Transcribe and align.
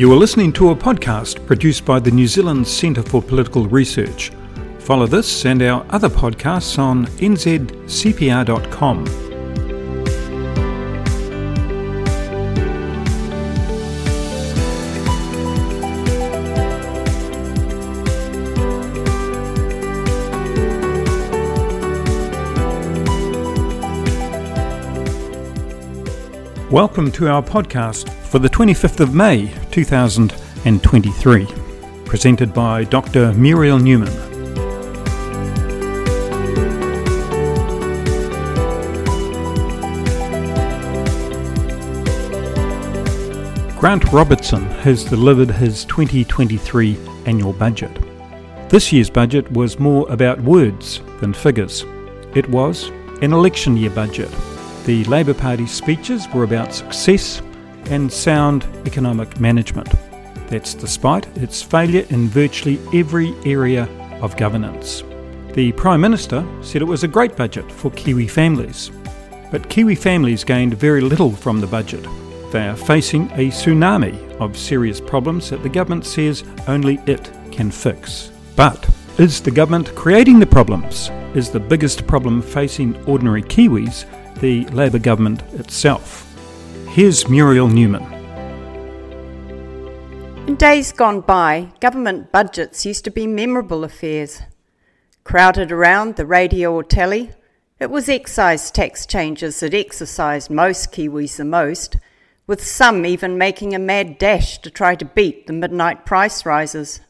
You 0.00 0.10
are 0.14 0.16
listening 0.16 0.50
to 0.54 0.70
a 0.70 0.74
podcast 0.74 1.44
produced 1.44 1.84
by 1.84 2.00
the 2.00 2.10
New 2.10 2.26
Zealand 2.26 2.66
Centre 2.66 3.02
for 3.02 3.20
Political 3.20 3.68
Research. 3.68 4.32
Follow 4.78 5.06
this 5.06 5.44
and 5.44 5.60
our 5.60 5.84
other 5.90 6.08
podcasts 6.08 6.78
on 6.78 7.04
nzcpr.com. 7.18 9.04
Welcome 26.70 27.10
to 27.12 27.26
our 27.26 27.42
podcast 27.42 28.08
for 28.08 28.38
the 28.38 28.48
25th 28.48 29.00
of 29.00 29.12
May 29.12 29.52
2023, 29.72 31.46
presented 32.04 32.54
by 32.54 32.84
Dr. 32.84 33.32
Muriel 33.32 33.80
Newman. 33.80 34.12
Grant 43.76 44.04
Robertson 44.12 44.62
has 44.84 45.02
delivered 45.02 45.50
his 45.50 45.84
2023 45.86 46.96
annual 47.26 47.52
budget. 47.52 47.98
This 48.68 48.92
year's 48.92 49.10
budget 49.10 49.50
was 49.50 49.80
more 49.80 50.08
about 50.08 50.40
words 50.42 51.00
than 51.18 51.32
figures. 51.32 51.84
It 52.36 52.48
was 52.48 52.90
an 53.22 53.32
election 53.32 53.76
year 53.76 53.90
budget 53.90 54.30
the 54.90 55.04
Labour 55.04 55.34
Party's 55.34 55.70
speeches 55.70 56.26
were 56.34 56.42
about 56.42 56.74
success 56.74 57.40
and 57.90 58.12
sound 58.12 58.64
economic 58.86 59.38
management. 59.38 59.88
That's 60.48 60.74
despite 60.74 61.28
its 61.36 61.62
failure 61.62 62.04
in 62.10 62.26
virtually 62.26 62.80
every 62.92 63.32
area 63.44 63.84
of 64.20 64.36
governance. 64.36 65.04
The 65.52 65.70
Prime 65.70 66.00
Minister 66.00 66.44
said 66.60 66.82
it 66.82 66.86
was 66.86 67.04
a 67.04 67.14
great 67.16 67.36
budget 67.36 67.70
for 67.70 67.92
Kiwi 67.92 68.26
families. 68.26 68.90
But 69.52 69.68
Kiwi 69.68 69.94
families 69.94 70.42
gained 70.42 70.74
very 70.74 71.02
little 71.02 71.30
from 71.30 71.60
the 71.60 71.68
budget. 71.68 72.04
They 72.50 72.66
are 72.66 72.74
facing 72.74 73.30
a 73.34 73.46
tsunami 73.46 74.18
of 74.40 74.58
serious 74.58 75.00
problems 75.00 75.50
that 75.50 75.62
the 75.62 75.68
government 75.68 76.04
says 76.04 76.42
only 76.66 76.98
it 77.06 77.30
can 77.52 77.70
fix. 77.70 78.32
But 78.56 78.90
is 79.18 79.40
the 79.40 79.52
government 79.52 79.94
creating 79.94 80.40
the 80.40 80.46
problems? 80.46 81.10
Is 81.36 81.48
the 81.48 81.60
biggest 81.60 82.08
problem 82.08 82.42
facing 82.42 82.96
ordinary 83.04 83.44
Kiwis 83.44 84.04
the 84.40 84.64
Labour 84.66 84.98
government 84.98 85.42
itself. 85.52 86.26
Here's 86.88 87.28
Muriel 87.28 87.68
Newman. 87.68 88.02
In 90.48 90.56
days 90.56 90.92
gone 90.92 91.20
by, 91.20 91.68
government 91.80 92.32
budgets 92.32 92.84
used 92.84 93.04
to 93.04 93.10
be 93.10 93.26
memorable 93.26 93.84
affairs. 93.84 94.42
Crowded 95.22 95.70
around 95.70 96.16
the 96.16 96.26
radio 96.26 96.72
or 96.72 96.82
telly, 96.82 97.30
it 97.78 97.90
was 97.90 98.08
excise 98.08 98.70
tax 98.70 99.06
changes 99.06 99.60
that 99.60 99.74
exercised 99.74 100.50
most 100.50 100.92
Kiwis 100.92 101.36
the 101.36 101.44
most, 101.44 101.96
with 102.46 102.64
some 102.64 103.06
even 103.06 103.38
making 103.38 103.74
a 103.74 103.78
mad 103.78 104.18
dash 104.18 104.58
to 104.58 104.70
try 104.70 104.96
to 104.96 105.04
beat 105.04 105.46
the 105.46 105.52
midnight 105.52 106.04
price 106.04 106.44
rises. 106.44 107.00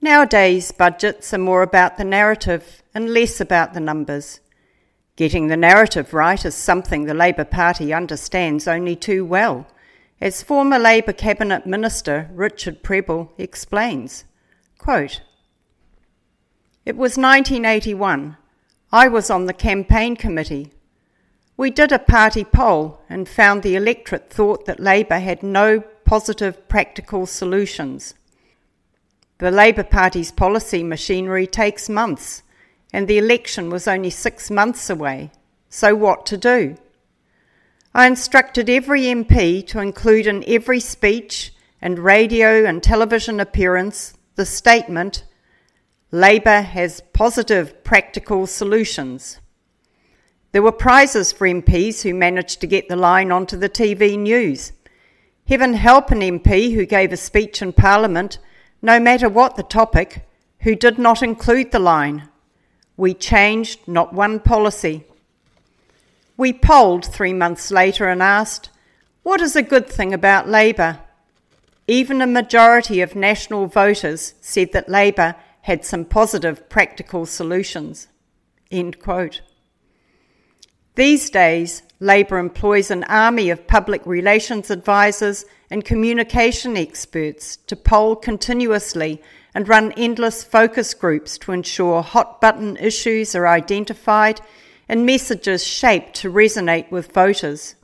Nowadays, 0.00 0.72
budgets 0.72 1.34
are 1.34 1.38
more 1.38 1.62
about 1.62 1.98
the 1.98 2.04
narrative 2.04 2.82
and 2.94 3.12
less 3.12 3.40
about 3.40 3.74
the 3.74 3.80
numbers. 3.80 4.40
Getting 5.20 5.48
the 5.48 5.56
narrative 5.58 6.14
right 6.14 6.42
is 6.46 6.54
something 6.54 7.04
the 7.04 7.12
Labour 7.12 7.44
Party 7.44 7.92
understands 7.92 8.66
only 8.66 8.96
too 8.96 9.22
well, 9.22 9.66
as 10.18 10.42
former 10.42 10.78
Labour 10.78 11.12
Cabinet 11.12 11.66
Minister 11.66 12.30
Richard 12.32 12.82
Prebble 12.82 13.30
explains. 13.36 14.24
Quote, 14.78 15.20
it 16.86 16.96
was 16.96 17.18
1981. 17.18 18.38
I 18.90 19.08
was 19.08 19.28
on 19.28 19.44
the 19.44 19.52
campaign 19.52 20.16
committee. 20.16 20.72
We 21.54 21.68
did 21.70 21.92
a 21.92 21.98
party 21.98 22.42
poll 22.42 23.02
and 23.10 23.28
found 23.28 23.62
the 23.62 23.76
electorate 23.76 24.30
thought 24.30 24.64
that 24.64 24.80
Labour 24.80 25.18
had 25.18 25.42
no 25.42 25.80
positive 26.06 26.66
practical 26.66 27.26
solutions. 27.26 28.14
The 29.36 29.50
Labour 29.50 29.84
Party's 29.84 30.32
policy 30.32 30.82
machinery 30.82 31.46
takes 31.46 31.90
months 31.90 32.42
and 32.92 33.06
the 33.06 33.18
election 33.18 33.70
was 33.70 33.86
only 33.86 34.10
six 34.10 34.50
months 34.50 34.90
away. 34.90 35.30
So, 35.68 35.94
what 35.94 36.26
to 36.26 36.36
do? 36.36 36.76
I 37.94 38.06
instructed 38.06 38.70
every 38.70 39.02
MP 39.02 39.66
to 39.68 39.80
include 39.80 40.26
in 40.26 40.44
every 40.46 40.80
speech 40.80 41.52
and 41.82 41.98
radio 41.98 42.64
and 42.64 42.82
television 42.82 43.40
appearance 43.40 44.14
the 44.36 44.46
statement 44.46 45.24
Labour 46.12 46.62
has 46.62 47.02
positive 47.12 47.84
practical 47.84 48.46
solutions. 48.46 49.38
There 50.52 50.62
were 50.62 50.72
prizes 50.72 51.30
for 51.30 51.46
MPs 51.46 52.02
who 52.02 52.14
managed 52.14 52.60
to 52.60 52.66
get 52.66 52.88
the 52.88 52.96
line 52.96 53.30
onto 53.30 53.56
the 53.56 53.68
TV 53.68 54.18
news. 54.18 54.72
Heaven 55.46 55.74
help 55.74 56.10
an 56.10 56.20
MP 56.20 56.74
who 56.74 56.84
gave 56.86 57.12
a 57.12 57.16
speech 57.16 57.62
in 57.62 57.72
Parliament, 57.72 58.38
no 58.82 58.98
matter 58.98 59.28
what 59.28 59.56
the 59.56 59.62
topic, 59.62 60.26
who 60.60 60.74
did 60.74 60.98
not 60.98 61.22
include 61.22 61.70
the 61.70 61.78
line. 61.78 62.28
We 63.00 63.14
changed 63.14 63.88
not 63.88 64.12
one 64.12 64.40
policy. 64.40 65.04
We 66.36 66.52
polled 66.52 67.06
three 67.06 67.32
months 67.32 67.70
later 67.70 68.06
and 68.06 68.22
asked, 68.22 68.68
What 69.22 69.40
is 69.40 69.56
a 69.56 69.62
good 69.62 69.88
thing 69.88 70.12
about 70.12 70.50
Labour? 70.50 71.00
Even 71.88 72.20
a 72.20 72.26
majority 72.26 73.00
of 73.00 73.16
national 73.16 73.68
voters 73.68 74.34
said 74.42 74.72
that 74.72 74.90
Labour 74.90 75.34
had 75.62 75.82
some 75.82 76.04
positive 76.04 76.68
practical 76.68 77.24
solutions. 77.24 78.08
End 78.70 78.98
quote. 79.00 79.40
These 80.94 81.30
days, 81.30 81.82
Labour 82.00 82.36
employs 82.36 82.90
an 82.90 83.04
army 83.04 83.48
of 83.48 83.66
public 83.66 84.04
relations 84.04 84.70
advisors 84.70 85.46
and 85.70 85.86
communication 85.86 86.76
experts 86.76 87.56
to 87.66 87.76
poll 87.76 88.14
continuously 88.14 89.22
and 89.54 89.68
run 89.68 89.92
endless 89.92 90.44
focus 90.44 90.94
groups 90.94 91.38
to 91.38 91.52
ensure 91.52 92.02
hot 92.02 92.40
button 92.40 92.76
issues 92.76 93.34
are 93.34 93.46
identified 93.46 94.40
and 94.88 95.06
messages 95.06 95.64
shaped 95.64 96.14
to 96.14 96.32
resonate 96.32 96.90
with 96.90 97.12
voters. 97.12 97.74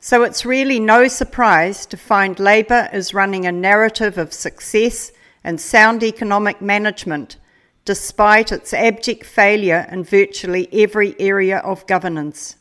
So 0.00 0.22
it's 0.22 0.46
really 0.46 0.78
no 0.78 1.08
surprise 1.08 1.84
to 1.86 1.96
find 1.96 2.38
Labour 2.38 2.88
is 2.92 3.14
running 3.14 3.44
a 3.44 3.52
narrative 3.52 4.18
of 4.18 4.32
success 4.32 5.12
and 5.42 5.60
sound 5.60 6.02
economic 6.02 6.60
management, 6.60 7.36
despite 7.84 8.52
its 8.52 8.74
abject 8.74 9.24
failure 9.24 9.86
in 9.90 10.04
virtually 10.04 10.68
every 10.72 11.14
area 11.20 11.58
of 11.58 11.86
governance. 11.86 12.56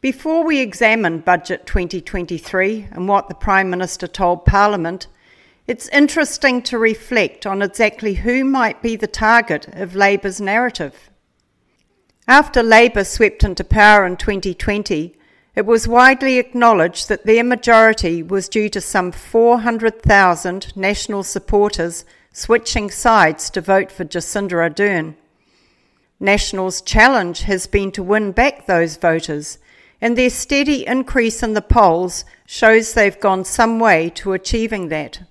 Before 0.00 0.44
we 0.44 0.60
examine 0.60 1.18
Budget 1.20 1.66
2023 1.66 2.88
and 2.92 3.08
what 3.08 3.28
the 3.28 3.34
Prime 3.34 3.68
Minister 3.70 4.06
told 4.06 4.44
Parliament, 4.44 5.08
it's 5.66 5.88
interesting 5.88 6.62
to 6.62 6.78
reflect 6.78 7.44
on 7.44 7.60
exactly 7.60 8.14
who 8.14 8.44
might 8.44 8.82
be 8.82 8.94
the 8.94 9.06
target 9.06 9.66
of 9.72 9.96
Labour's 9.96 10.40
narrative. 10.40 11.10
After 12.28 12.62
Labour 12.62 13.04
swept 13.04 13.42
into 13.42 13.64
power 13.64 14.06
in 14.06 14.16
2020, 14.16 15.16
it 15.56 15.66
was 15.66 15.88
widely 15.88 16.38
acknowledged 16.38 17.08
that 17.08 17.24
their 17.24 17.42
majority 17.42 18.22
was 18.22 18.48
due 18.48 18.68
to 18.68 18.80
some 18.80 19.10
400,000 19.10 20.76
national 20.76 21.22
supporters 21.22 22.04
switching 22.32 22.90
sides 22.90 23.48
to 23.50 23.60
vote 23.60 23.90
for 23.90 24.04
Jacinda 24.04 24.56
Ardern. 24.56 25.14
National's 26.20 26.80
challenge 26.80 27.42
has 27.42 27.66
been 27.66 27.90
to 27.92 28.02
win 28.02 28.32
back 28.32 28.66
those 28.66 28.96
voters, 28.96 29.58
and 30.00 30.16
their 30.16 30.30
steady 30.30 30.86
increase 30.86 31.42
in 31.42 31.54
the 31.54 31.62
polls 31.62 32.24
shows 32.44 32.92
they've 32.92 33.20
gone 33.20 33.44
some 33.44 33.78
way 33.80 34.10
to 34.10 34.32
achieving 34.32 34.88
that. 34.88 35.22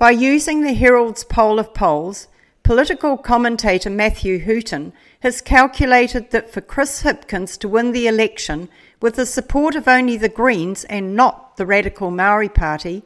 By 0.00 0.12
using 0.12 0.62
the 0.62 0.72
Herald's 0.72 1.24
poll 1.24 1.58
of 1.58 1.74
polls, 1.74 2.26
political 2.62 3.18
commentator 3.18 3.90
Matthew 3.90 4.38
Hooton 4.46 4.92
has 5.20 5.42
calculated 5.42 6.30
that 6.30 6.50
for 6.50 6.62
Chris 6.62 7.02
Hipkins 7.02 7.58
to 7.58 7.68
win 7.68 7.92
the 7.92 8.06
election 8.06 8.70
with 9.02 9.16
the 9.16 9.26
support 9.26 9.74
of 9.74 9.86
only 9.86 10.16
the 10.16 10.30
Greens 10.30 10.84
and 10.84 11.14
not 11.14 11.58
the 11.58 11.66
Radical 11.66 12.10
Maori 12.10 12.48
Party, 12.48 13.02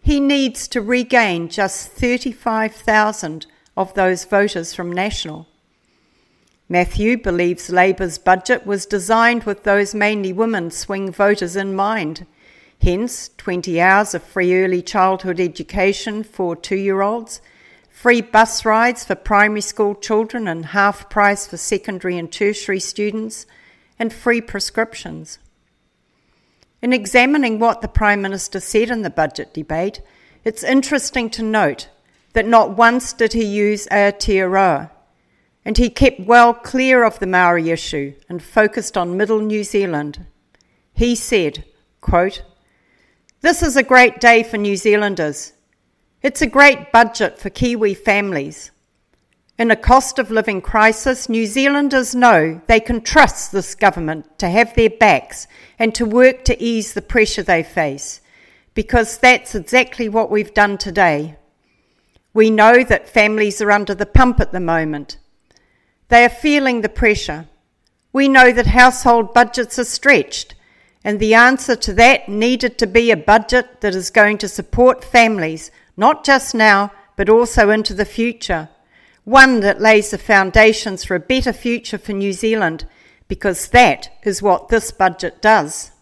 he 0.00 0.18
needs 0.18 0.66
to 0.66 0.80
regain 0.80 1.48
just 1.48 1.92
35,000 1.92 3.46
of 3.76 3.94
those 3.94 4.24
voters 4.24 4.74
from 4.74 4.90
National. 4.90 5.46
Matthew 6.68 7.22
believes 7.22 7.70
Labour's 7.70 8.18
budget 8.18 8.66
was 8.66 8.84
designed 8.84 9.44
with 9.44 9.62
those 9.62 9.94
mainly 9.94 10.32
women 10.32 10.72
swing 10.72 11.12
voters 11.12 11.54
in 11.54 11.76
mind 11.76 12.26
Hence, 12.82 13.30
20 13.36 13.80
hours 13.80 14.12
of 14.12 14.24
free 14.24 14.60
early 14.60 14.82
childhood 14.82 15.38
education 15.38 16.24
for 16.24 16.56
two 16.56 16.74
year 16.74 17.00
olds, 17.00 17.40
free 17.88 18.20
bus 18.20 18.64
rides 18.64 19.04
for 19.04 19.14
primary 19.14 19.60
school 19.60 19.94
children 19.94 20.48
and 20.48 20.66
half 20.66 21.08
price 21.08 21.46
for 21.46 21.56
secondary 21.56 22.18
and 22.18 22.32
tertiary 22.32 22.80
students, 22.80 23.46
and 24.00 24.12
free 24.12 24.40
prescriptions. 24.40 25.38
In 26.82 26.92
examining 26.92 27.60
what 27.60 27.82
the 27.82 27.86
Prime 27.88 28.20
Minister 28.20 28.58
said 28.58 28.90
in 28.90 29.02
the 29.02 29.10
budget 29.10 29.54
debate, 29.54 30.00
it's 30.42 30.64
interesting 30.64 31.30
to 31.30 31.42
note 31.44 31.88
that 32.32 32.48
not 32.48 32.76
once 32.76 33.12
did 33.12 33.32
he 33.32 33.44
use 33.44 33.86
Aotearoa, 33.92 34.90
and 35.64 35.78
he 35.78 35.88
kept 35.88 36.26
well 36.26 36.52
clear 36.52 37.04
of 37.04 37.20
the 37.20 37.28
Maori 37.28 37.70
issue 37.70 38.14
and 38.28 38.42
focused 38.42 38.96
on 38.98 39.16
Middle 39.16 39.38
New 39.38 39.62
Zealand. 39.62 40.26
He 40.92 41.14
said, 41.14 41.64
quote, 42.00 42.42
This 43.42 43.60
is 43.60 43.76
a 43.76 43.82
great 43.82 44.20
day 44.20 44.44
for 44.44 44.56
New 44.56 44.76
Zealanders. 44.76 45.52
It's 46.22 46.42
a 46.42 46.46
great 46.46 46.92
budget 46.92 47.40
for 47.40 47.50
Kiwi 47.50 47.92
families. 47.92 48.70
In 49.58 49.72
a 49.72 49.76
cost 49.76 50.20
of 50.20 50.30
living 50.30 50.60
crisis, 50.60 51.28
New 51.28 51.46
Zealanders 51.46 52.14
know 52.14 52.60
they 52.68 52.78
can 52.78 53.00
trust 53.00 53.50
this 53.50 53.74
government 53.74 54.38
to 54.38 54.48
have 54.48 54.76
their 54.76 54.90
backs 54.90 55.48
and 55.76 55.92
to 55.96 56.06
work 56.06 56.44
to 56.44 56.62
ease 56.62 56.94
the 56.94 57.02
pressure 57.02 57.42
they 57.42 57.64
face, 57.64 58.20
because 58.74 59.18
that's 59.18 59.56
exactly 59.56 60.08
what 60.08 60.30
we've 60.30 60.54
done 60.54 60.78
today. 60.78 61.36
We 62.32 62.48
know 62.48 62.84
that 62.84 63.08
families 63.08 63.60
are 63.60 63.72
under 63.72 63.96
the 63.96 64.06
pump 64.06 64.38
at 64.38 64.52
the 64.52 64.60
moment. 64.60 65.18
They 66.10 66.24
are 66.24 66.28
feeling 66.28 66.82
the 66.82 66.88
pressure. 66.88 67.48
We 68.12 68.28
know 68.28 68.52
that 68.52 68.68
household 68.68 69.34
budgets 69.34 69.80
are 69.80 69.84
stretched, 69.84 70.54
and 71.04 71.18
the 71.18 71.34
answer 71.34 71.76
to 71.76 71.92
that 71.94 72.28
needed 72.28 72.78
to 72.78 72.86
be 72.86 73.10
a 73.10 73.16
budget 73.16 73.80
that 73.80 73.94
is 73.94 74.10
going 74.10 74.38
to 74.38 74.48
support 74.48 75.04
families, 75.04 75.70
not 75.96 76.24
just 76.24 76.54
now, 76.54 76.92
but 77.16 77.28
also 77.28 77.70
into 77.70 77.94
the 77.94 78.04
future 78.04 78.68
one 79.24 79.60
that 79.60 79.80
lays 79.80 80.10
the 80.10 80.18
foundations 80.18 81.04
for 81.04 81.14
a 81.14 81.20
better 81.20 81.52
future 81.52 81.98
for 81.98 82.12
New 82.12 82.32
Zealand, 82.32 82.86
because 83.28 83.68
that 83.68 84.10
is 84.24 84.42
what 84.42 84.68
this 84.68 84.90
budget 84.90 85.40
does. 85.40 85.92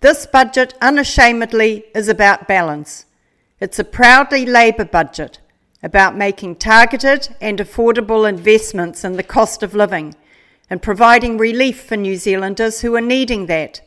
This 0.00 0.26
budget 0.26 0.74
unashamedly 0.80 1.84
is 1.94 2.08
about 2.08 2.48
balance. 2.48 3.04
It's 3.60 3.78
a 3.78 3.84
proudly 3.84 4.46
Labour 4.46 4.84
budget 4.84 5.40
about 5.82 6.16
making 6.16 6.56
targeted 6.56 7.28
and 7.40 7.58
affordable 7.58 8.28
investments 8.28 9.04
in 9.04 9.16
the 9.16 9.22
cost 9.22 9.62
of 9.62 9.74
living 9.74 10.14
and 10.70 10.82
providing 10.82 11.38
relief 11.38 11.82
for 11.82 11.96
New 11.96 12.16
Zealanders 12.16 12.80
who 12.80 12.94
are 12.94 13.00
needing 13.00 13.46
that. 13.46 13.80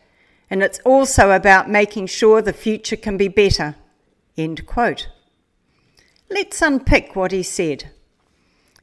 And 0.50 0.64
it's 0.64 0.80
also 0.80 1.32
about 1.32 1.70
making 1.70 2.08
sure 2.08 2.42
the 2.42 2.54
future 2.54 2.96
can 2.96 3.18
be 3.18 3.28
better. 3.28 3.76
End 4.38 4.66
quote. 4.66 5.10
Let's 6.30 6.62
unpick 6.62 7.16
what 7.16 7.32
he 7.32 7.44
said. 7.44 7.92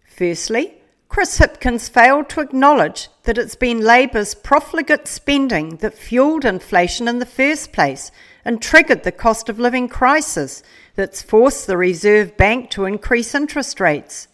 Firstly, 0.05 0.75
Chris 1.09 1.39
Hipkins 1.39 1.89
failed 1.89 2.29
to 2.29 2.41
acknowledge 2.41 3.09
that 3.23 3.39
it's 3.39 3.55
been 3.55 3.81
Labour's 3.81 4.35
profligate 4.35 5.09
spending 5.09 5.77
that 5.77 5.97
fuelled 5.97 6.45
inflation 6.45 7.09
in 7.09 7.19
the 7.19 7.27
first 7.27 7.73
place 7.73 8.11
and 8.45 8.61
triggered 8.61 9.05
the 9.05 9.13
cost 9.13 9.49
of 9.49 9.59
living 9.59 9.89
crisis 9.89 10.63
that's 10.95 11.23
forced 11.23 11.67
the 11.67 11.77
Reserve 11.77 12.37
Bank 12.37 12.71
to 12.71 12.85
increase 12.85 13.35
interest 13.35 13.81
rates. 13.81 14.28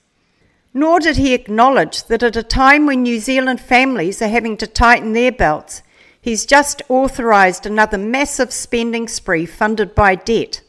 Nor 0.77 0.99
did 0.99 1.17
he 1.17 1.33
acknowledge 1.33 2.03
that 2.05 2.25
at 2.25 2.35
a 2.35 2.43
time 2.43 2.85
when 2.85 3.05
New 3.05 3.21
Zealand 3.21 3.61
families 3.61 4.21
are 4.21 4.29
having 4.29 4.57
to 4.57 4.67
tighten 4.67 5.13
their 5.13 5.31
belts, 5.31 5.83
he's 6.21 6.45
just 6.45 6.83
authorised 6.89 7.65
another 7.65 7.97
massive 7.97 8.53
spending 8.53 9.07
spree 9.07 9.47
funded 9.47 9.95
by 9.95 10.17
debt. 10.17 10.63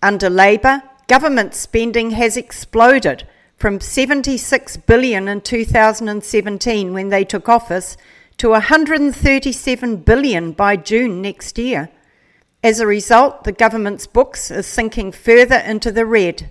Under 0.00 0.30
Labour, 0.30 0.84
government 1.08 1.54
spending 1.54 2.12
has 2.12 2.36
exploded 2.36 3.26
from 3.56 3.80
76 3.80 4.76
billion 4.78 5.26
in 5.26 5.40
2017 5.40 6.92
when 6.92 7.08
they 7.08 7.24
took 7.24 7.48
office 7.48 7.96
to 8.36 8.50
137 8.50 9.96
billion 9.96 10.52
by 10.52 10.76
June 10.76 11.20
next 11.20 11.58
year. 11.58 11.88
As 12.62 12.78
a 12.78 12.86
result, 12.86 13.44
the 13.44 13.52
government's 13.52 14.06
books 14.06 14.50
are 14.50 14.62
sinking 14.62 15.12
further 15.12 15.56
into 15.56 15.90
the 15.90 16.06
red. 16.06 16.50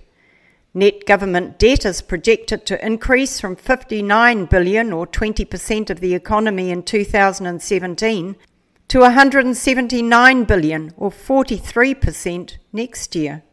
Net 0.76 1.06
government 1.06 1.60
debt 1.60 1.84
is 1.84 2.02
projected 2.02 2.66
to 2.66 2.84
increase 2.84 3.40
from 3.40 3.54
59 3.54 4.46
billion 4.46 4.92
or 4.92 5.06
20% 5.06 5.88
of 5.88 6.00
the 6.00 6.14
economy 6.14 6.70
in 6.70 6.82
2017 6.82 8.36
to 8.88 8.98
179 8.98 10.44
billion 10.44 10.92
or 10.96 11.10
43% 11.10 12.56
next 12.72 13.14
year. 13.14 13.44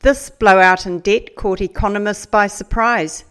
This 0.00 0.28
blowout 0.28 0.84
in 0.84 0.98
debt 1.00 1.36
caught 1.36 1.62
economists 1.62 2.26
by 2.26 2.48
surprise. 2.48 3.24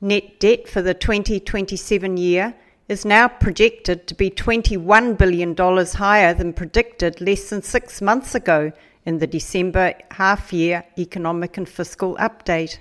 Net 0.00 0.40
debt 0.40 0.66
for 0.68 0.82
the 0.82 0.94
2027 0.94 2.16
year 2.16 2.54
is 2.88 3.04
now 3.04 3.28
projected 3.28 4.08
to 4.08 4.16
be 4.16 4.30
$21 4.30 5.16
billion 5.16 5.56
higher 5.56 6.34
than 6.34 6.52
predicted 6.52 7.20
less 7.20 7.50
than 7.50 7.62
six 7.62 8.02
months 8.02 8.34
ago 8.34 8.72
in 9.04 9.18
the 9.18 9.26
December 9.26 9.94
half 10.12 10.52
year 10.52 10.84
economic 10.98 11.56
and 11.56 11.68
fiscal 11.68 12.16
update. 12.16 12.78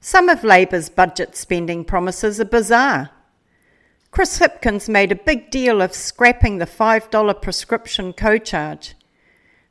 Some 0.00 0.28
of 0.28 0.44
Labour's 0.44 0.88
budget 0.88 1.36
spending 1.36 1.84
promises 1.84 2.40
are 2.40 2.44
bizarre. 2.44 3.10
Chris 4.10 4.38
Hipkins 4.38 4.88
made 4.88 5.12
a 5.12 5.16
big 5.16 5.50
deal 5.50 5.82
of 5.82 5.92
scrapping 5.94 6.58
the 6.58 6.66
$5 6.66 7.42
prescription 7.42 8.12
co 8.12 8.38
charge. 8.38 8.94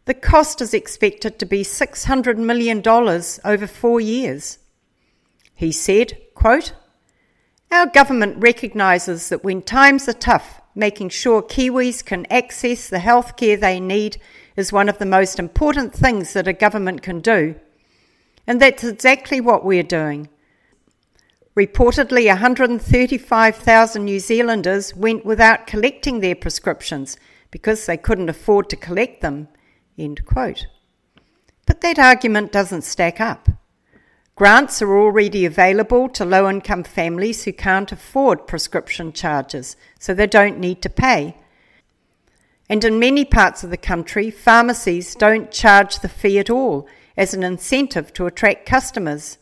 The 0.06 0.14
cost 0.14 0.62
is 0.62 0.74
expected 0.74 1.40
to 1.40 1.46
be 1.46 1.64
$600 1.64 2.38
million 2.38 2.84
over 2.88 3.68
four 3.68 4.00
years. 4.00 4.60
He 5.56 5.72
said, 5.72 6.18
quote, 6.36 6.74
Our 7.72 7.88
government 7.88 8.38
recognises 8.38 9.30
that 9.30 9.44
when 9.44 9.64
times 9.64 10.08
are 10.08 10.14
tough, 10.14 10.62
making 10.76 11.10
sure 11.10 11.42
Kiwis 11.42 12.06
can 12.06 12.28
access 12.30 12.88
the 12.88 13.00
health 13.00 13.38
care 13.38 13.58
they 13.58 13.80
need 13.80 14.18
is 14.56 14.72
one 14.72 14.90
of 14.90 14.98
the 14.98 15.06
most 15.06 15.40
important 15.40 15.94
things 15.94 16.34
that 16.34 16.48
a 16.48 16.54
government 16.54 17.02
can 17.02 17.20
do. 17.20 17.56
And 18.48 18.62
that's 18.62 18.84
exactly 18.84 19.42
what 19.42 19.66
we're 19.66 19.84
doing. 19.84 20.30
Reportedly, 21.58 22.28
135,000 22.28 24.04
New 24.04 24.20
Zealanders 24.20 24.96
went 24.96 25.26
without 25.26 25.68
collecting 25.68 26.20
their 26.20 26.36
prescriptions 26.36 27.18
because 27.50 27.86
they 27.86 27.98
couldn't 27.98 28.30
afford 28.30 28.70
to 28.70 28.76
collect 28.76 29.22
them. 29.22 29.48
End 29.98 30.26
quote. 30.26 30.68
But 31.66 31.82
that 31.82 31.98
argument 31.98 32.52
doesn't 32.52 32.84
stack 32.84 33.22
up. 33.22 33.48
Grants 34.36 34.82
are 34.82 34.98
already 34.98 35.46
available 35.46 36.10
to 36.10 36.26
low 36.26 36.50
income 36.50 36.84
families 36.84 37.46
who 37.46 37.54
can't 37.54 37.94
afford 37.94 38.48
prescription 38.48 39.14
charges, 39.14 39.78
so 39.98 40.14
they 40.14 40.28
don't 40.28 40.60
need 40.60 40.82
to 40.82 40.90
pay. 40.90 41.38
And 42.70 42.84
in 42.84 43.00
many 43.00 43.26
parts 43.26 43.64
of 43.64 43.70
the 43.70 43.78
country, 43.78 44.32
pharmacies 44.32 45.16
don't 45.16 45.52
charge 45.52 46.00
the 46.00 46.10
fee 46.10 46.40
at 46.40 46.50
all 46.50 46.88
as 47.16 47.34
an 47.34 47.44
incentive 47.44 48.12
to 48.14 48.26
attract 48.26 48.66
customers. 48.66 49.38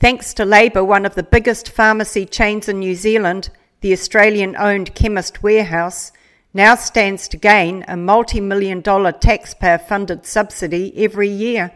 Thanks 0.00 0.34
to 0.34 0.44
Labour, 0.44 0.82
one 0.82 1.06
of 1.06 1.14
the 1.14 1.22
biggest 1.22 1.68
pharmacy 1.68 2.26
chains 2.26 2.68
in 2.68 2.80
New 2.80 2.94
Zealand, 2.94 3.50
the 3.82 3.92
Australian 3.92 4.56
owned 4.56 4.94
Chemist 4.94 5.42
Warehouse, 5.42 6.12
now 6.54 6.74
stands 6.74 7.28
to 7.28 7.36
gain 7.36 7.84
a 7.86 7.96
multi 7.96 8.40
million 8.40 8.80
dollar 8.80 9.12
taxpayer 9.12 9.78
funded 9.78 10.26
subsidy 10.26 10.92
every 10.96 11.28
year. 11.28 11.72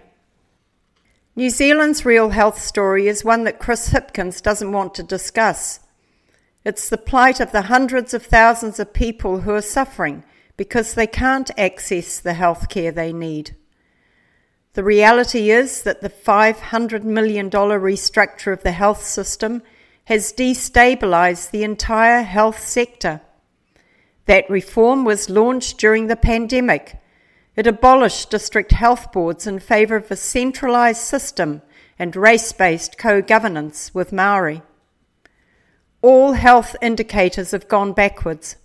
New 1.34 1.50
Zealand's 1.50 2.04
real 2.04 2.30
health 2.30 2.58
story 2.60 3.08
is 3.08 3.24
one 3.24 3.44
that 3.44 3.58
Chris 3.58 3.90
Hipkins 3.90 4.42
doesn't 4.42 4.72
want 4.72 4.94
to 4.94 5.02
discuss. 5.02 5.80
It's 6.66 6.88
the 6.88 6.98
plight 6.98 7.38
of 7.38 7.52
the 7.52 7.62
hundreds 7.62 8.12
of 8.12 8.24
thousands 8.24 8.80
of 8.80 8.92
people 8.92 9.42
who 9.42 9.52
are 9.52 9.62
suffering 9.62 10.24
because 10.56 10.94
they 10.94 11.06
can't 11.06 11.48
access 11.56 12.18
the 12.18 12.34
health 12.34 12.68
care 12.68 12.90
they 12.90 13.12
need. 13.12 13.54
The 14.72 14.82
reality 14.82 15.52
is 15.52 15.84
that 15.84 16.00
the 16.00 16.10
$500 16.10 17.04
million 17.04 17.50
restructure 17.50 18.52
of 18.52 18.64
the 18.64 18.72
health 18.72 19.04
system 19.04 19.62
has 20.06 20.32
destabilised 20.32 21.52
the 21.52 21.62
entire 21.62 22.22
health 22.22 22.58
sector. 22.58 23.20
That 24.24 24.50
reform 24.50 25.04
was 25.04 25.30
launched 25.30 25.78
during 25.78 26.08
the 26.08 26.16
pandemic. 26.16 27.00
It 27.54 27.68
abolished 27.68 28.30
district 28.30 28.72
health 28.72 29.12
boards 29.12 29.46
in 29.46 29.60
favour 29.60 29.94
of 29.94 30.10
a 30.10 30.16
centralised 30.16 31.02
system 31.02 31.62
and 31.96 32.16
race 32.16 32.50
based 32.50 32.98
co 32.98 33.22
governance 33.22 33.94
with 33.94 34.12
Maori. 34.12 34.62
All 36.02 36.32
health 36.32 36.76
indicators 36.82 37.52
have 37.52 37.68
gone 37.68 37.92
backwards, 37.92 38.56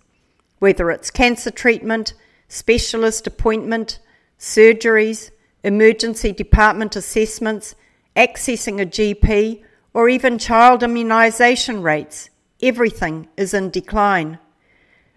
whether 0.58 0.90
it's 0.90 1.10
cancer 1.10 1.50
treatment, 1.50 2.14
specialist 2.48 3.26
appointment, 3.26 3.98
surgeries, 4.38 5.30
emergency 5.64 6.32
department 6.32 6.94
assessments, 6.96 7.74
accessing 8.14 8.80
a 8.80 8.86
GP, 8.86 9.62
or 9.94 10.08
even 10.08 10.38
child 10.38 10.82
immunisation 10.82 11.82
rates. 11.82 12.28
Everything 12.62 13.28
is 13.36 13.54
in 13.54 13.70
decline. 13.70 14.38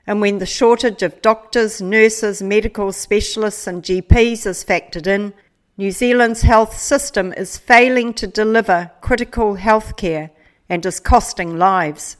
And 0.07 0.21
when 0.21 0.37
the 0.37 0.45
shortage 0.45 1.03
of 1.03 1.21
doctors, 1.21 1.81
nurses, 1.81 2.41
medical 2.41 2.91
specialists, 2.91 3.67
and 3.67 3.83
GPs 3.83 4.45
is 4.45 4.63
factored 4.63 5.07
in, 5.07 5.33
New 5.77 5.91
Zealand's 5.91 6.43
health 6.43 6.77
system 6.77 7.33
is 7.33 7.57
failing 7.57 8.13
to 8.13 8.27
deliver 8.27 8.91
critical 9.01 9.55
health 9.55 9.97
care 9.97 10.31
and 10.69 10.85
is 10.85 10.99
costing 10.99 11.57
lives. 11.57 12.17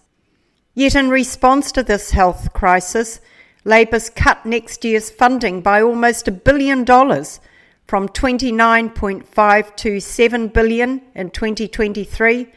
Yet, 0.74 0.96
in 0.96 1.10
response 1.10 1.72
to 1.74 1.84
this 1.84 2.12
health 2.12 2.54
crisis, 2.54 3.20
Labour's 3.64 4.10
cut 4.10 4.46
next 4.46 4.86
year's 4.86 5.10
funding 5.10 5.62
by 5.62 5.82
almost 5.82 6.28
a 6.28 6.32
billion 6.32 6.84
dollars 6.84 7.40
from 7.88 8.10
29.527 8.10 10.54
billion 10.54 11.02
in 11.14 11.32
2023 11.32 12.48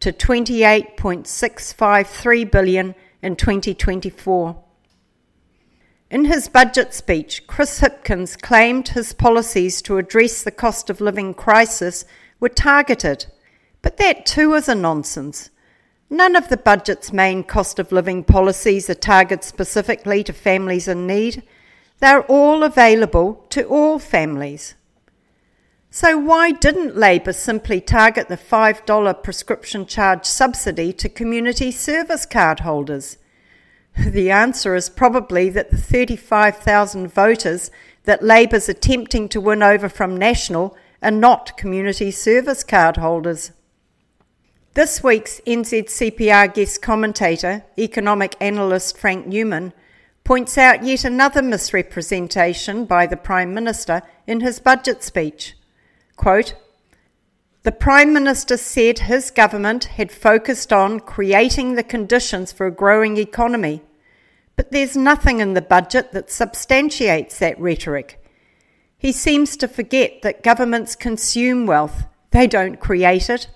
to 0.00 0.12
28.653 0.12 2.50
billion 2.50 2.94
in 3.22 3.36
2024. 3.36 4.64
In 6.10 6.24
his 6.24 6.48
budget 6.48 6.94
speech, 6.94 7.46
Chris 7.46 7.80
Hipkins 7.80 8.40
claimed 8.40 8.88
his 8.88 9.12
policies 9.12 9.82
to 9.82 9.98
address 9.98 10.42
the 10.42 10.50
cost 10.50 10.88
of 10.88 11.02
living 11.02 11.34
crisis 11.34 12.06
were 12.40 12.48
targeted, 12.48 13.26
but 13.82 13.96
that 13.98 14.26
too 14.26 14.54
is 14.54 14.68
a 14.68 14.74
nonsense. 14.74 15.50
None 16.10 16.36
of 16.36 16.48
the 16.48 16.56
budget's 16.56 17.12
main 17.12 17.44
cost 17.44 17.78
of 17.78 17.92
living 17.92 18.24
policies 18.24 18.88
are 18.88 18.94
targeted 18.94 19.44
specifically 19.44 20.24
to 20.24 20.32
families 20.32 20.88
in 20.88 21.06
need. 21.06 21.42
They're 21.98 22.22
all 22.22 22.62
available 22.62 23.44
to 23.50 23.64
all 23.64 23.98
families. 23.98 24.74
So, 25.90 26.18
why 26.18 26.52
didn't 26.52 26.96
Labour 26.96 27.32
simply 27.32 27.80
target 27.80 28.28
the 28.28 28.36
$5 28.36 29.22
prescription 29.22 29.86
charge 29.86 30.26
subsidy 30.26 30.92
to 30.94 31.08
community 31.08 31.70
service 31.70 32.26
card 32.26 32.60
holders? 32.60 33.18
The 33.96 34.30
answer 34.30 34.74
is 34.76 34.90
probably 34.90 35.50
that 35.50 35.70
the 35.70 35.76
35,000 35.76 37.08
voters 37.08 37.70
that 38.04 38.22
Labour's 38.22 38.68
attempting 38.68 39.28
to 39.30 39.40
win 39.40 39.62
over 39.62 39.88
from 39.88 40.16
National 40.16 40.76
are 41.02 41.10
not 41.10 41.56
community 41.56 42.10
service 42.10 42.62
card 42.62 42.98
holders. 42.98 43.52
This 44.78 45.02
week's 45.02 45.40
NZCPR 45.44 46.54
guest 46.54 46.80
commentator, 46.82 47.64
economic 47.76 48.36
analyst 48.40 48.96
Frank 48.96 49.26
Newman, 49.26 49.72
points 50.22 50.56
out 50.56 50.84
yet 50.84 51.04
another 51.04 51.42
misrepresentation 51.42 52.84
by 52.84 53.04
the 53.04 53.16
Prime 53.16 53.52
Minister 53.52 54.02
in 54.28 54.38
his 54.38 54.60
budget 54.60 55.02
speech. 55.02 55.56
Quote, 56.14 56.54
the 57.64 57.72
Prime 57.72 58.12
Minister 58.12 58.56
said 58.56 59.00
his 59.00 59.32
government 59.32 59.82
had 59.82 60.12
focused 60.12 60.72
on 60.72 61.00
creating 61.00 61.74
the 61.74 61.82
conditions 61.82 62.52
for 62.52 62.64
a 62.64 62.70
growing 62.70 63.16
economy, 63.16 63.82
but 64.54 64.70
there's 64.70 64.96
nothing 64.96 65.40
in 65.40 65.54
the 65.54 65.60
budget 65.60 66.12
that 66.12 66.30
substantiates 66.30 67.40
that 67.40 67.58
rhetoric. 67.58 68.24
He 68.96 69.10
seems 69.10 69.56
to 69.56 69.66
forget 69.66 70.22
that 70.22 70.44
governments 70.44 70.94
consume 70.94 71.66
wealth, 71.66 72.04
they 72.30 72.46
don't 72.46 72.78
create 72.78 73.28
it. 73.28 73.48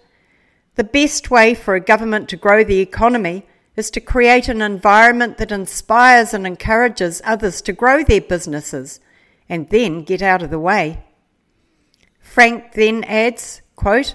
The 0.75 0.85
best 0.85 1.31
way 1.31 1.55
for 1.55 1.75
a 1.75 1.81
government 1.81 2.29
to 2.31 2.37
grow 2.37 2.65
the 2.65 2.81
economy 2.81 3.45
is 3.77 3.91
to 3.91 4.01
create 4.01 4.49
an 4.49 4.63
environment 4.63 5.39
that 5.39 5.53
inspires 5.53 6.33
and 6.33 6.47
encourages 6.47 7.21
others 7.25 7.61
to 7.63 7.73
grow 7.73 8.03
their 8.03 8.21
businesses 8.21 9.01
and 9.49 9.69
then 9.69 10.03
get 10.03 10.23
out 10.23 10.43
of 10.43 10.51
the 10.51 10.59
way. 10.59 11.05
Frank 12.21 12.73
then 12.73 13.05
adds, 13.05 13.61
quote, 13.77 14.15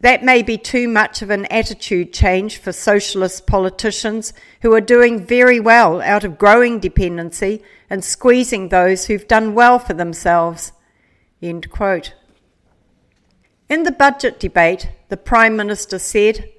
that 0.00 0.24
may 0.24 0.42
be 0.42 0.58
too 0.58 0.88
much 0.88 1.22
of 1.22 1.30
an 1.30 1.46
attitude 1.46 2.12
change 2.12 2.58
for 2.58 2.72
socialist 2.72 3.46
politicians 3.46 4.32
who 4.62 4.74
are 4.74 4.80
doing 4.80 5.24
very 5.24 5.60
well 5.60 6.02
out 6.02 6.24
of 6.24 6.36
growing 6.36 6.78
dependency 6.78 7.62
and 7.88 8.04
squeezing 8.04 8.68
those 8.68 9.06
who've 9.06 9.28
done 9.28 9.54
well 9.54 9.78
for 9.78 9.94
themselves. 9.94 10.72
End 11.40 11.70
quote. 11.70 12.14
In 13.68 13.84
the 13.84 13.92
budget 13.92 14.38
debate, 14.38 14.90
the 15.08 15.16
Prime 15.16 15.56
Minister 15.56 15.98
said, 15.98 16.50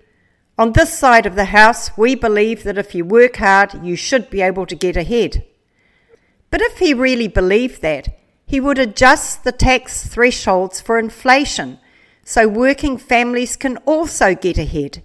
On 0.57 0.73
this 0.73 0.97
side 0.97 1.25
of 1.25 1.35
the 1.35 1.45
House, 1.45 1.95
we 1.97 2.15
believe 2.15 2.63
that 2.63 2.77
if 2.77 2.95
you 2.95 3.05
work 3.05 3.37
hard, 3.37 3.83
you 3.83 3.95
should 3.95 4.29
be 4.29 4.41
able 4.41 4.65
to 4.65 4.75
get 4.75 4.97
ahead. 4.97 5.45
But 6.49 6.61
if 6.61 6.79
he 6.79 6.93
really 6.93 7.27
believed 7.27 7.81
that, 7.81 8.17
he 8.47 8.59
would 8.59 8.79
adjust 8.79 9.43
the 9.43 9.51
tax 9.51 10.07
thresholds 10.07 10.79
for 10.81 10.97
inflation 10.97 11.79
so 12.25 12.47
working 12.47 12.97
families 12.97 13.55
can 13.55 13.77
also 13.85 14.33
get 14.33 14.57
ahead. 14.57 15.03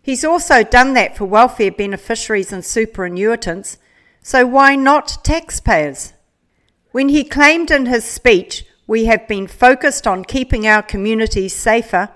He's 0.00 0.24
also 0.24 0.64
done 0.64 0.94
that 0.94 1.16
for 1.16 1.26
welfare 1.26 1.70
beneficiaries 1.70 2.50
and 2.50 2.62
superannuitants, 2.62 3.76
so 4.22 4.46
why 4.46 4.74
not 4.74 5.22
taxpayers? 5.22 6.14
When 6.92 7.10
he 7.10 7.24
claimed 7.24 7.70
in 7.70 7.86
his 7.86 8.04
speech 8.04 8.64
we 8.92 9.06
have 9.06 9.26
been 9.26 9.46
focused 9.46 10.06
on 10.06 10.22
keeping 10.22 10.66
our 10.66 10.82
communities 10.82 11.54
safer, 11.54 12.10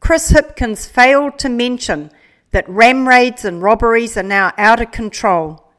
Chris 0.00 0.32
Hipkins 0.32 0.88
failed 0.88 1.38
to 1.38 1.50
mention 1.50 2.10
that 2.50 2.66
ram 2.66 3.06
raids 3.06 3.44
and 3.44 3.60
robberies 3.60 4.16
are 4.16 4.22
now 4.22 4.50
out 4.56 4.80
of 4.80 4.90
control. 4.90 5.70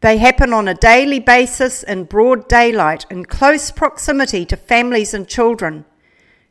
They 0.00 0.18
happen 0.18 0.52
on 0.52 0.66
a 0.66 0.74
daily 0.74 1.20
basis 1.20 1.84
in 1.84 2.06
broad 2.06 2.48
daylight 2.48 3.06
in 3.08 3.24
close 3.24 3.70
proximity 3.70 4.44
to 4.46 4.56
families 4.56 5.14
and 5.14 5.28
children. 5.28 5.84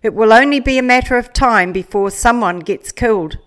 It 0.02 0.14
will 0.14 0.32
only 0.32 0.62
be 0.62 0.78
a 0.78 0.82
matter 0.82 1.18
of 1.18 1.34
time 1.34 1.74
before 1.74 2.12
someone 2.12 2.60
gets 2.60 2.94
killed. 2.94 3.40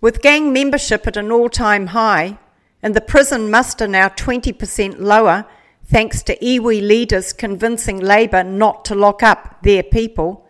With 0.00 0.20
gang 0.20 0.52
membership 0.52 1.06
at 1.06 1.16
an 1.16 1.30
all 1.30 1.48
time 1.48 1.86
high 1.98 2.38
and 2.82 2.92
the 2.92 3.00
prison 3.00 3.52
muster 3.52 3.86
now 3.86 4.08
20% 4.08 4.98
lower 4.98 5.46
thanks 5.86 6.22
to 6.24 6.36
iwi 6.38 6.86
leaders 6.86 7.32
convincing 7.32 7.98
Labour 7.98 8.44
not 8.44 8.84
to 8.84 8.94
lock 8.94 9.22
up 9.22 9.62
their 9.62 9.82
people, 9.82 10.46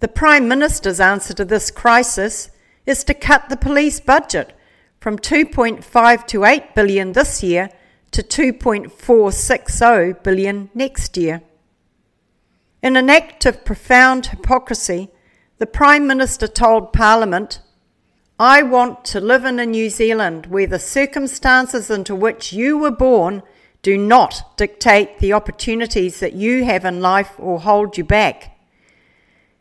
the 0.00 0.08
Prime 0.08 0.48
Minister's 0.48 1.00
answer 1.00 1.34
to 1.34 1.44
this 1.44 1.70
crisis 1.70 2.50
is 2.86 3.04
to 3.04 3.14
cut 3.14 3.48
the 3.48 3.56
police 3.56 4.00
budget 4.00 4.56
from 4.98 5.18
2.5 5.18 6.26
to 6.26 6.44
8 6.44 6.74
billion 6.74 7.12
this 7.12 7.42
year 7.42 7.70
to 8.10 8.22
2.460 8.22 10.22
billion 10.22 10.70
next 10.74 11.16
year. 11.16 11.42
In 12.82 12.96
an 12.96 13.10
act 13.10 13.44
of 13.44 13.64
profound 13.64 14.26
hypocrisy, 14.26 15.10
the 15.58 15.66
Prime 15.66 16.06
Minister 16.06 16.48
told 16.48 16.94
Parliament, 16.94 17.60
I 18.38 18.62
want 18.62 19.04
to 19.06 19.20
live 19.20 19.44
in 19.44 19.58
a 19.58 19.66
New 19.66 19.90
Zealand 19.90 20.46
where 20.46 20.66
the 20.66 20.78
circumstances 20.78 21.90
into 21.90 22.14
which 22.14 22.54
you 22.54 22.78
were 22.78 22.90
born 22.90 23.42
do 23.82 23.96
not 23.96 24.56
dictate 24.56 25.18
the 25.18 25.32
opportunities 25.32 26.20
that 26.20 26.34
you 26.34 26.64
have 26.64 26.84
in 26.84 27.00
life 27.00 27.32
or 27.38 27.60
hold 27.60 27.96
you 27.96 28.04
back. 28.04 28.58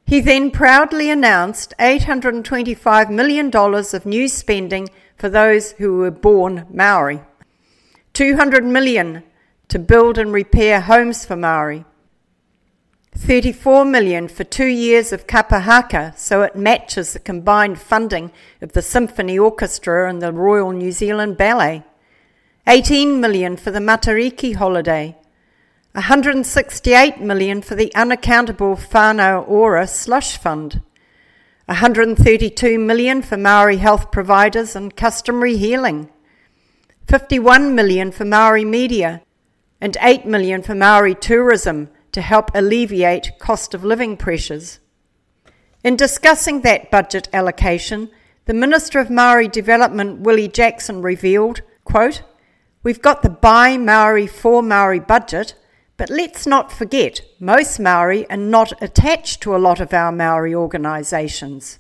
He 0.05 0.19
then 0.19 0.51
proudly 0.51 1.09
announced 1.09 1.73
$825 1.79 3.09
million 3.09 3.55
of 3.55 4.05
new 4.05 4.27
spending 4.27 4.89
for 5.15 5.29
those 5.29 5.73
who 5.73 5.97
were 5.97 6.11
born 6.11 6.65
Maori, 6.71 7.21
200 8.13 8.65
million 8.65 9.23
to 9.67 9.77
build 9.77 10.17
and 10.17 10.33
repair 10.33 10.81
homes 10.81 11.25
for 11.25 11.35
Maori, 11.35 11.85
34 13.15 13.85
million 13.85 14.27
for 14.27 14.43
2 14.43 14.65
years 14.65 15.13
of 15.13 15.27
Kapahaka, 15.27 16.17
so 16.17 16.41
it 16.41 16.55
matches 16.55 17.13
the 17.13 17.19
combined 17.19 17.79
funding 17.79 18.31
of 18.61 18.71
the 18.71 18.81
symphony 18.81 19.37
orchestra 19.37 20.09
and 20.09 20.21
the 20.21 20.33
Royal 20.33 20.71
New 20.71 20.91
Zealand 20.91 21.37
Ballet. 21.37 21.83
18 22.69 23.19
million 23.19 23.57
for 23.57 23.71
the 23.71 23.79
Matariki 23.79 24.53
holiday, 24.53 25.17
168 25.93 27.19
million 27.19 27.63
for 27.63 27.73
the 27.73 27.91
unaccountable 27.95 28.75
Whanau 28.75 29.43
Ora 29.49 29.87
slush 29.87 30.37
fund, 30.37 30.83
132 31.65 32.77
million 32.77 33.23
for 33.23 33.37
Maori 33.37 33.77
health 33.77 34.11
providers 34.11 34.75
and 34.75 34.95
customary 34.95 35.57
healing, 35.57 36.09
51 37.07 37.73
million 37.73 38.11
for 38.11 38.23
Maori 38.23 38.65
media, 38.65 39.23
and 39.81 39.97
8 39.99 40.27
million 40.27 40.61
for 40.61 40.75
Maori 40.75 41.15
tourism 41.15 41.89
to 42.11 42.21
help 42.21 42.51
alleviate 42.53 43.39
cost 43.39 43.73
of 43.73 43.83
living 43.83 44.15
pressures. 44.15 44.77
In 45.83 45.95
discussing 45.95 46.61
that 46.61 46.91
budget 46.91 47.29
allocation, 47.33 48.11
the 48.45 48.53
Minister 48.53 48.99
of 48.99 49.09
Maori 49.09 49.47
Development 49.47 50.19
Willie 50.19 50.47
Jackson 50.47 51.01
revealed, 51.01 51.63
quote, 51.83 52.21
We've 52.81 53.01
got 53.01 53.23
the 53.23 53.29
by 53.29 53.75
Maori 53.75 54.25
for 54.25 54.63
Maori 54.63 55.01
budget, 55.01 55.53
but 55.97 56.09
let's 56.09 56.47
not 56.47 56.71
forget 56.71 57.19
most 57.37 57.77
Maori 57.77 58.29
are 58.29 58.37
not 58.37 58.81
attached 58.81 59.41
to 59.41 59.53
a 59.53 59.57
lot 59.57 59.81
of 59.81 59.93
our 59.93 60.13
Maori 60.13 60.55
organisations. 60.55 61.79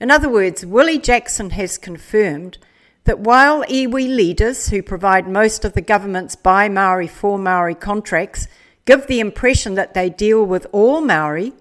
In 0.00 0.10
other 0.10 0.30
words, 0.30 0.64
Willie 0.64 0.98
Jackson 0.98 1.50
has 1.50 1.76
confirmed 1.76 2.56
that 3.04 3.20
while 3.20 3.64
iwi 3.64 4.08
leaders 4.08 4.70
who 4.70 4.82
provide 4.82 5.28
most 5.28 5.62
of 5.62 5.74
the 5.74 5.82
government's 5.82 6.36
by 6.36 6.70
Maori 6.70 7.06
for 7.06 7.38
Maori 7.38 7.74
contracts 7.74 8.48
give 8.86 9.06
the 9.06 9.20
impression 9.20 9.74
that 9.74 9.92
they 9.92 10.08
deal 10.08 10.42
with 10.42 10.66
all 10.72 11.02
Maori, 11.02 11.52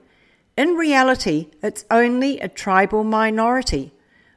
in 0.56 0.76
reality 0.76 1.50
it's 1.62 1.84
only 1.92 2.40
a 2.40 2.48
tribal 2.48 3.04
minority 3.04 3.92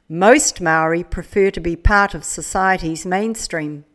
most 0.07 0.61
Maori 0.61 1.03
prefer 1.03 1.49
to 1.51 1.59
be 1.59 1.75
part 1.75 2.13
of 2.13 2.23
society's 2.23 3.05
mainstream. 3.05 3.85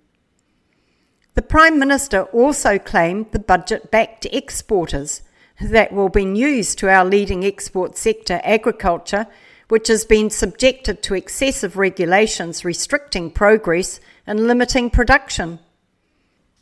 The 1.34 1.42
Prime 1.42 1.78
Minister 1.78 2.22
also 2.24 2.78
claimed 2.78 3.30
the 3.30 3.38
budget 3.38 3.90
backed 3.90 4.26
exporters 4.26 5.22
that 5.60 5.92
will 5.92 6.08
be 6.08 6.24
news 6.24 6.74
to 6.76 6.88
our 6.88 7.04
leading 7.04 7.44
export 7.44 7.96
sector, 7.96 8.40
agriculture, 8.42 9.26
which 9.68 9.86
has 9.88 10.04
been 10.04 10.30
subjected 10.30 11.02
to 11.02 11.14
excessive 11.14 11.76
regulations 11.76 12.64
restricting 12.64 13.30
progress 13.30 14.00
and 14.26 14.46
limiting 14.46 14.90
production. 14.90 15.60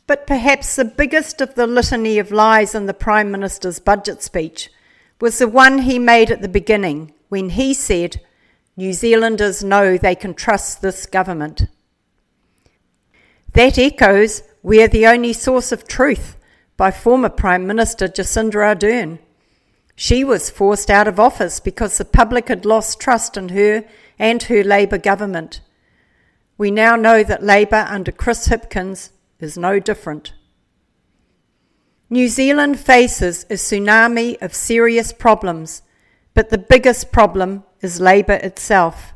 But 0.05 0.27
perhaps 0.27 0.75
the 0.75 0.85
biggest 0.85 1.41
of 1.41 1.55
the 1.55 1.65
litany 1.65 2.19
of 2.19 2.31
lies 2.31 2.75
in 2.75 2.85
the 2.85 2.93
Prime 2.93 3.31
Minister's 3.31 3.79
budget 3.79 4.21
speech 4.21 4.69
was 5.19 5.39
the 5.39 5.47
one 5.47 5.79
he 5.79 5.97
made 5.97 6.29
at 6.29 6.41
the 6.41 6.47
beginning 6.47 7.13
when 7.29 7.49
he 7.49 7.73
said, 7.73 8.21
New 8.79 8.93
Zealanders 8.93 9.61
know 9.61 9.97
they 9.97 10.15
can 10.15 10.33
trust 10.33 10.81
this 10.81 11.05
government. 11.05 11.63
That 13.51 13.77
echoes 13.77 14.41
We're 14.63 14.87
the 14.87 15.05
Only 15.05 15.33
Source 15.33 15.73
of 15.73 15.85
Truth 15.85 16.37
by 16.77 16.89
former 16.89 17.27
Prime 17.27 17.67
Minister 17.67 18.07
Jacinda 18.07 18.53
Ardern. 18.53 19.19
She 19.97 20.23
was 20.23 20.49
forced 20.49 20.89
out 20.89 21.09
of 21.09 21.19
office 21.19 21.59
because 21.59 21.97
the 21.97 22.05
public 22.05 22.47
had 22.47 22.65
lost 22.65 23.01
trust 23.01 23.35
in 23.35 23.49
her 23.49 23.83
and 24.17 24.43
her 24.43 24.63
Labour 24.63 24.97
government. 24.97 25.59
We 26.57 26.71
now 26.71 26.95
know 26.95 27.21
that 27.21 27.43
Labour 27.43 27.85
under 27.89 28.13
Chris 28.13 28.47
Hipkins 28.47 29.09
is 29.41 29.57
no 29.57 29.79
different. 29.81 30.31
New 32.09 32.29
Zealand 32.29 32.79
faces 32.79 33.43
a 33.49 33.55
tsunami 33.55 34.41
of 34.41 34.53
serious 34.53 35.11
problems, 35.11 35.81
but 36.33 36.49
the 36.49 36.57
biggest 36.57 37.11
problem 37.11 37.65
is 37.81 38.01
Labour 38.01 38.33
itself. 38.33 39.13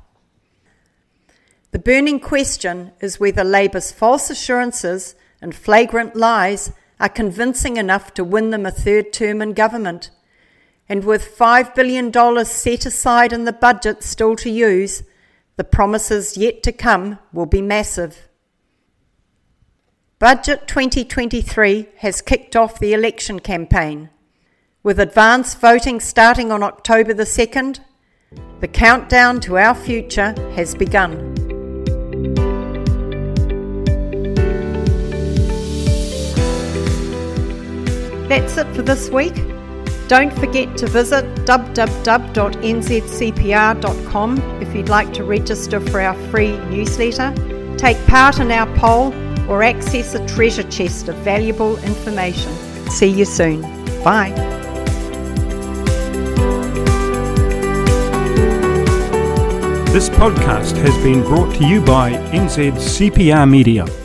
The 1.71 1.79
burning 1.79 2.19
question 2.19 2.91
is 3.01 3.19
whether 3.19 3.43
Labour's 3.43 3.91
false 3.91 4.29
assurances 4.29 5.15
and 5.41 5.55
flagrant 5.55 6.15
lies 6.15 6.71
are 6.99 7.09
convincing 7.09 7.77
enough 7.77 8.13
to 8.13 8.23
win 8.23 8.51
them 8.51 8.65
a 8.65 8.71
third 8.71 9.11
term 9.11 9.41
in 9.41 9.53
government. 9.53 10.11
And 10.87 11.03
with 11.03 11.35
$5 11.37 11.73
billion 11.73 12.13
set 12.45 12.85
aside 12.85 13.33
in 13.33 13.45
the 13.45 13.53
budget 13.53 14.03
still 14.03 14.35
to 14.37 14.49
use, 14.49 15.03
the 15.55 15.63
promises 15.63 16.37
yet 16.37 16.63
to 16.63 16.71
come 16.71 17.19
will 17.31 17.45
be 17.45 17.61
massive. 17.61 18.27
Budget 20.19 20.67
2023 20.67 21.89
has 21.97 22.21
kicked 22.21 22.55
off 22.55 22.79
the 22.79 22.93
election 22.93 23.39
campaign. 23.39 24.09
With 24.81 24.99
advance 24.99 25.55
voting 25.55 25.99
starting 25.99 26.51
on 26.51 26.63
October 26.63 27.13
the 27.13 27.23
2nd, 27.23 27.79
the 28.63 28.67
countdown 28.69 29.39
to 29.41 29.57
our 29.57 29.75
future 29.75 30.33
has 30.55 30.73
begun. 30.73 31.11
That's 38.29 38.55
it 38.55 38.73
for 38.73 38.83
this 38.83 39.09
week. 39.09 39.35
Don't 40.07 40.31
forget 40.31 40.77
to 40.77 40.87
visit 40.87 41.25
www.nzcpr.com 41.43 44.37
if 44.61 44.73
you'd 44.73 44.87
like 44.87 45.13
to 45.13 45.25
register 45.25 45.81
for 45.81 45.99
our 45.99 46.15
free 46.29 46.57
newsletter, 46.69 47.33
take 47.77 47.97
part 48.07 48.39
in 48.39 48.49
our 48.49 48.73
poll, 48.77 49.13
or 49.51 49.61
access 49.61 50.15
a 50.15 50.25
treasure 50.25 50.63
chest 50.71 51.09
of 51.09 51.17
valuable 51.17 51.77
information. 51.79 52.55
See 52.89 53.09
you 53.09 53.25
soon. 53.25 53.59
Bye. 54.05 54.61
This 59.93 60.09
podcast 60.09 60.75
has 60.77 60.97
been 61.03 61.21
brought 61.21 61.53
to 61.57 61.67
you 61.67 61.79
by 61.79 62.13
NZ 62.31 62.71
CPR 62.71 63.47
Media. 63.47 64.02